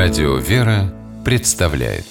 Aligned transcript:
Радио 0.00 0.36
«Вера» 0.36 0.94
представляет. 1.24 2.04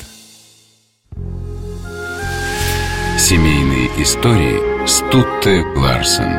Семейные 3.18 3.88
истории 4.04 4.86
Стутте 4.86 5.64
Ларсен. 5.74 6.34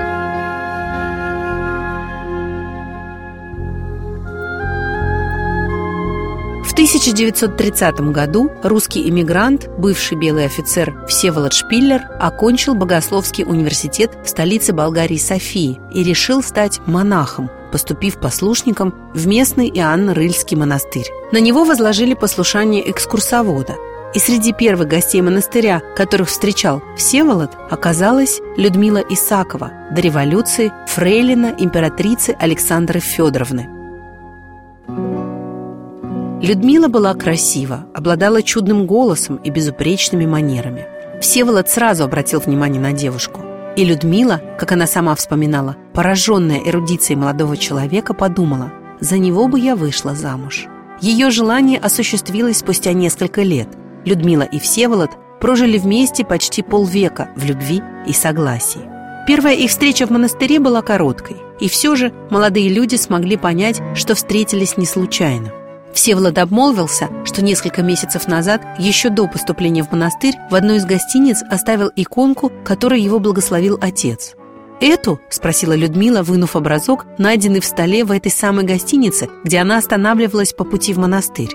В 6.64 6.72
1930 6.74 8.00
году 8.12 8.52
русский 8.62 9.08
иммигрант, 9.08 9.70
бывший 9.78 10.18
белый 10.18 10.44
офицер 10.44 11.06
Всеволод 11.06 11.54
Шпиллер, 11.54 12.02
окончил 12.20 12.74
Богословский 12.74 13.44
университет 13.44 14.18
в 14.22 14.28
столице 14.28 14.74
Болгарии 14.74 15.16
Софии 15.16 15.80
и 15.94 16.02
решил 16.04 16.42
стать 16.42 16.78
монахом, 16.84 17.50
поступив 17.70 18.20
послушником 18.20 18.94
в 19.14 19.26
местный 19.26 19.68
Иоанн-Рыльский 19.68 20.56
монастырь. 20.56 21.06
На 21.32 21.38
него 21.38 21.64
возложили 21.64 22.14
послушание 22.14 22.90
экскурсовода. 22.90 23.76
И 24.14 24.18
среди 24.18 24.52
первых 24.52 24.88
гостей 24.88 25.20
монастыря, 25.20 25.82
которых 25.94 26.28
встречал 26.28 26.82
Всеволод, 26.96 27.50
оказалась 27.70 28.40
Людмила 28.56 29.02
Исакова, 29.10 29.70
до 29.90 30.00
революции 30.00 30.72
фрейлина 30.86 31.54
императрицы 31.58 32.34
Александры 32.38 33.00
Федоровны. 33.00 33.68
Людмила 36.40 36.88
была 36.88 37.14
красива, 37.14 37.86
обладала 37.94 38.42
чудным 38.42 38.86
голосом 38.86 39.36
и 39.36 39.50
безупречными 39.50 40.24
манерами. 40.24 40.86
Всеволод 41.20 41.68
сразу 41.68 42.04
обратил 42.04 42.40
внимание 42.40 42.80
на 42.80 42.92
девушку. 42.92 43.42
И 43.76 43.84
Людмила, 43.84 44.40
как 44.58 44.72
она 44.72 44.86
сама 44.86 45.14
вспоминала, 45.14 45.76
пораженная 45.98 46.60
эрудицией 46.64 47.18
молодого 47.18 47.56
человека, 47.56 48.14
подумала, 48.14 48.70
за 49.00 49.18
него 49.18 49.48
бы 49.48 49.58
я 49.58 49.74
вышла 49.74 50.14
замуж. 50.14 50.66
Ее 51.00 51.30
желание 51.30 51.80
осуществилось 51.80 52.58
спустя 52.58 52.92
несколько 52.92 53.42
лет. 53.42 53.66
Людмила 54.04 54.42
и 54.42 54.60
Всеволод 54.60 55.10
прожили 55.40 55.76
вместе 55.76 56.24
почти 56.24 56.62
полвека 56.62 57.30
в 57.34 57.44
любви 57.44 57.82
и 58.06 58.12
согласии. 58.12 58.82
Первая 59.26 59.56
их 59.56 59.70
встреча 59.70 60.06
в 60.06 60.10
монастыре 60.10 60.60
была 60.60 60.82
короткой, 60.82 61.36
и 61.58 61.68
все 61.68 61.96
же 61.96 62.12
молодые 62.30 62.68
люди 62.68 62.94
смогли 62.94 63.36
понять, 63.36 63.82
что 63.96 64.14
встретились 64.14 64.76
не 64.76 64.86
случайно. 64.86 65.52
Всеволод 65.92 66.38
обмолвился, 66.38 67.08
что 67.24 67.42
несколько 67.42 67.82
месяцев 67.82 68.28
назад, 68.28 68.62
еще 68.78 69.10
до 69.10 69.26
поступления 69.26 69.82
в 69.82 69.90
монастырь, 69.90 70.36
в 70.48 70.54
одной 70.54 70.76
из 70.76 70.84
гостиниц 70.84 71.42
оставил 71.50 71.90
иконку, 71.96 72.52
которой 72.64 73.00
его 73.00 73.18
благословил 73.18 73.80
отец. 73.80 74.36
«Эту?»– 74.80 75.20
спросила 75.30 75.74
Людмила, 75.74 76.22
вынув 76.22 76.56
образок, 76.56 77.06
найденный 77.18 77.60
в 77.60 77.64
столе 77.64 78.04
в 78.04 78.12
этой 78.12 78.30
самой 78.30 78.64
гостинице, 78.64 79.28
где 79.44 79.58
она 79.58 79.78
останавливалась 79.78 80.52
по 80.52 80.64
пути 80.64 80.92
в 80.92 80.98
монастырь. 80.98 81.50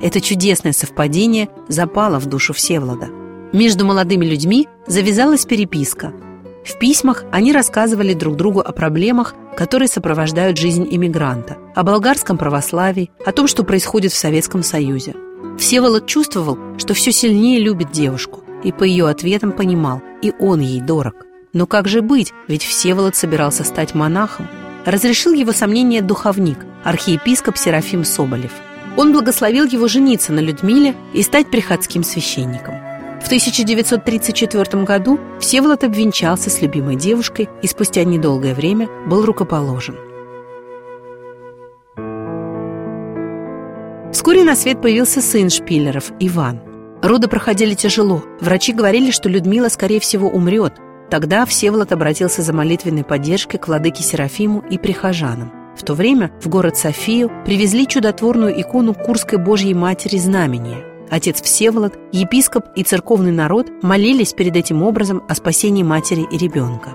Это 0.00 0.20
чудесное 0.20 0.72
совпадение 0.72 1.48
запало 1.66 2.20
в 2.20 2.26
душу 2.26 2.52
Всеволода. 2.52 3.08
Между 3.52 3.84
молодыми 3.84 4.24
людьми 4.24 4.68
завязалась 4.86 5.44
переписка– 5.44 6.12
в 6.68 6.78
письмах 6.78 7.24
они 7.32 7.52
рассказывали 7.52 8.12
друг 8.12 8.36
другу 8.36 8.60
о 8.60 8.72
проблемах, 8.72 9.34
которые 9.56 9.88
сопровождают 9.88 10.58
жизнь 10.58 10.86
иммигранта, 10.90 11.56
о 11.74 11.82
болгарском 11.82 12.36
православии, 12.36 13.10
о 13.24 13.32
том, 13.32 13.48
что 13.48 13.64
происходит 13.64 14.12
в 14.12 14.18
Советском 14.18 14.62
Союзе. 14.62 15.14
Всеволод 15.58 16.06
чувствовал, 16.06 16.58
что 16.76 16.92
все 16.92 17.10
сильнее 17.10 17.58
любит 17.58 17.90
девушку, 17.90 18.42
и 18.62 18.70
по 18.70 18.84
ее 18.84 19.08
ответам 19.08 19.52
понимал, 19.52 20.02
и 20.20 20.32
он 20.38 20.60
ей 20.60 20.82
дорог. 20.82 21.14
Но 21.52 21.66
как 21.66 21.88
же 21.88 22.02
быть, 22.02 22.32
ведь 22.46 22.64
Всеволод 22.64 23.16
собирался 23.16 23.64
стать 23.64 23.94
монахом? 23.94 24.48
Разрешил 24.84 25.32
его 25.32 25.52
сомнение 25.52 26.02
духовник, 26.02 26.58
архиепископ 26.84 27.56
Серафим 27.56 28.04
Соболев. 28.04 28.52
Он 28.96 29.12
благословил 29.12 29.64
его 29.64 29.88
жениться 29.88 30.32
на 30.32 30.40
Людмиле 30.40 30.94
и 31.14 31.22
стать 31.22 31.50
приходским 31.50 32.02
священником. 32.02 32.74
В 33.20 33.26
1934 33.26 34.84
году 34.84 35.18
Всеволод 35.40 35.84
обвенчался 35.84 36.50
с 36.50 36.60
любимой 36.60 36.96
девушкой 36.96 37.48
и 37.62 37.66
спустя 37.66 38.04
недолгое 38.04 38.54
время 38.54 38.88
был 39.06 39.24
рукоположен. 39.24 39.96
Вскоре 44.12 44.44
на 44.44 44.56
свет 44.56 44.80
появился 44.80 45.20
сын 45.20 45.50
Шпиллеров, 45.50 46.12
Иван. 46.20 46.60
Роды 47.02 47.28
проходили 47.28 47.74
тяжело. 47.74 48.24
Врачи 48.40 48.72
говорили, 48.72 49.10
что 49.10 49.28
Людмила, 49.28 49.68
скорее 49.68 50.00
всего, 50.00 50.28
умрет. 50.28 50.74
Тогда 51.10 51.46
Всеволод 51.46 51.92
обратился 51.92 52.42
за 52.42 52.52
молитвенной 52.52 53.04
поддержкой 53.04 53.58
к 53.58 53.68
владыке 53.68 54.02
Серафиму 54.02 54.62
и 54.70 54.78
прихожанам. 54.78 55.52
В 55.76 55.82
то 55.82 55.94
время 55.94 56.32
в 56.42 56.48
город 56.48 56.76
Софию 56.76 57.30
привезли 57.44 57.86
чудотворную 57.86 58.60
икону 58.60 58.94
Курской 58.94 59.38
Божьей 59.38 59.74
Матери 59.74 60.18
Знамения. 60.18 60.84
Отец 61.08 61.40
Всеволод, 61.40 61.94
епископ 62.12 62.66
и 62.74 62.82
церковный 62.82 63.32
народ 63.32 63.68
молились 63.82 64.34
перед 64.34 64.56
этим 64.56 64.82
образом 64.82 65.22
о 65.28 65.34
спасении 65.34 65.82
матери 65.82 66.26
и 66.30 66.36
ребенка. 66.36 66.90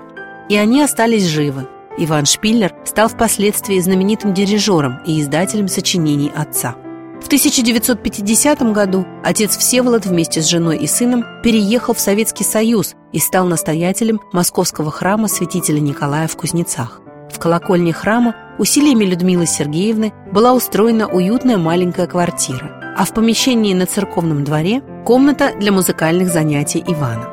И 0.48 0.56
они 0.56 0.82
остались 0.82 1.26
живы. 1.26 1.66
Иван 1.96 2.26
Шпиллер 2.26 2.74
стал 2.84 3.08
впоследствии 3.08 3.80
знаменитым 3.80 4.34
дирижером 4.34 5.00
и 5.06 5.20
издателем 5.20 5.68
сочинений 5.68 6.30
отца. 6.34 6.76
В 7.24 7.26
1950 7.26 8.72
году 8.74 9.06
отец 9.24 9.56
Всеволод 9.56 10.04
вместе 10.04 10.42
с 10.42 10.46
женой 10.46 10.76
и 10.76 10.86
сыном 10.86 11.24
переехал 11.42 11.94
в 11.94 11.98
Советский 11.98 12.44
Союз 12.44 12.96
и 13.12 13.18
стал 13.18 13.46
настоятелем 13.46 14.20
московского 14.34 14.90
храма 14.90 15.26
святителя 15.28 15.80
Николая 15.80 16.28
в 16.28 16.36
Кузнецах. 16.36 17.00
В 17.32 17.38
колокольне 17.38 17.94
храма 17.94 18.36
усилиями 18.58 19.06
Людмилы 19.06 19.46
Сергеевны 19.46 20.12
была 20.32 20.52
устроена 20.52 21.08
уютная 21.08 21.56
маленькая 21.56 22.06
квартира– 22.06 22.78
а 22.96 23.04
в 23.06 23.14
помещении 23.14 23.72
на 23.72 23.86
церковном 23.86 24.44
дворе– 24.44 24.82
комната 25.06 25.52
для 25.58 25.72
музыкальных 25.72 26.28
занятий 26.28 26.84
Ивана. 26.86 27.30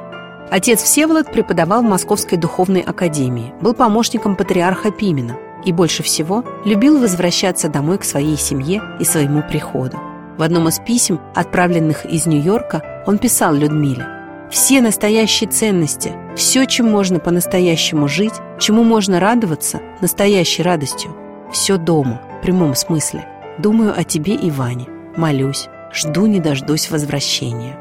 Отец 0.49 0.81
Всеволод 0.81 1.31
преподавал 1.31 1.81
в 1.81 1.89
Московской 1.89 2.37
духовной 2.37 2.81
академии, 2.81 3.53
был 3.61 3.73
помощником 3.73 4.37
патриарха 4.37 4.89
Пимена 4.89 5.37
и 5.65 5.71
больше 5.71 6.03
всего 6.03 6.43
любил 6.65 6.99
возвращаться 6.99 7.69
домой 7.69 7.97
к 7.97 8.03
своей 8.03 8.37
семье 8.37 8.81
и 8.99 9.03
своему 9.03 9.41
приходу. 9.41 9.97
В 10.37 10.41
одном 10.41 10.67
из 10.67 10.79
писем, 10.79 11.19
отправленных 11.35 12.05
из 12.05 12.25
Нью-Йорка, 12.25 13.03
он 13.05 13.17
писал 13.17 13.53
Людмиле 13.53 14.07
«Все 14.49 14.81
настоящие 14.81 15.49
ценности, 15.49 16.13
все, 16.35 16.65
чем 16.65 16.89
можно 16.89 17.19
по-настоящему 17.19 18.07
жить, 18.07 18.33
чему 18.59 18.83
можно 18.83 19.19
радоваться 19.19 19.81
настоящей 20.01 20.63
радостью, 20.63 21.15
все 21.51 21.77
дома, 21.77 22.21
в 22.39 22.41
прямом 22.43 22.75
смысле. 22.75 23.27
Думаю 23.57 23.93
о 23.97 24.03
тебе 24.03 24.33
и 24.35 24.49
Ване 24.49 24.87
молюсь, 25.15 25.67
жду 25.93 26.25
не 26.25 26.39
дождусь 26.39 26.89
возвращения. 26.89 27.77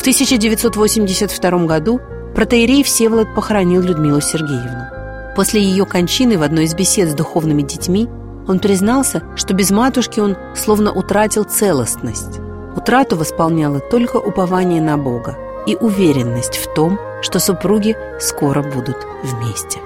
В 0.00 0.02
1982 0.02 1.66
году 1.66 2.00
протеерей 2.34 2.82
Всеволод 2.82 3.34
похоронил 3.34 3.82
Людмилу 3.82 4.22
Сергеевну. 4.22 5.34
После 5.36 5.60
ее 5.60 5.84
кончины 5.84 6.38
в 6.38 6.42
одной 6.42 6.64
из 6.64 6.74
бесед 6.74 7.10
с 7.10 7.12
духовными 7.12 7.60
детьми 7.60 8.08
он 8.48 8.60
признался, 8.60 9.22
что 9.36 9.52
без 9.52 9.70
матушки 9.70 10.18
он 10.18 10.38
словно 10.56 10.90
утратил 10.90 11.44
целостность. 11.44 12.40
Утрату 12.74 13.16
восполняло 13.16 13.78
только 13.78 14.16
упование 14.16 14.80
на 14.80 14.96
Бога 14.96 15.36
и 15.66 15.76
уверенность 15.76 16.56
в 16.56 16.72
том, 16.72 16.98
что 17.20 17.38
супруги 17.38 17.94
скоро 18.18 18.62
будут 18.62 18.96
вместе. 19.22 19.80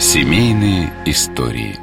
Семейные 0.00 0.94
истории 1.04 1.78